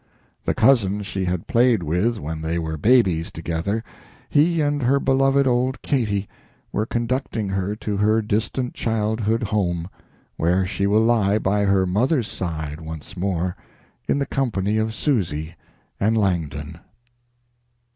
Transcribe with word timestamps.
The 0.45 0.55
cousin 0.55 1.03
she 1.03 1.25
had 1.25 1.45
played 1.45 1.83
with 1.83 2.17
when 2.17 2.41
they 2.41 2.57
were 2.57 2.75
babies 2.75 3.29
together 3.29 3.83
he 4.31 4.59
and 4.59 4.81
her 4.81 4.99
beloved 4.99 5.45
old 5.45 5.79
Katy 5.83 6.27
were 6.71 6.87
conducting 6.87 7.49
her 7.49 7.75
to 7.75 7.97
her 7.97 8.23
distant 8.23 8.73
childhood 8.73 9.43
home, 9.43 9.87
where 10.37 10.65
she 10.65 10.87
will 10.87 11.03
lie 11.03 11.37
by 11.37 11.65
her 11.65 11.85
mother's 11.85 12.27
side 12.27 12.81
once 12.81 13.15
more, 13.15 13.55
in 14.07 14.17
the 14.17 14.25
company 14.25 14.79
of 14.79 14.95
Susy 14.95 15.53
and 15.99 16.17
Langdon." 16.17 16.79